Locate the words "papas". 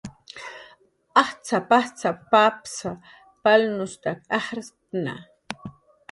2.31-2.77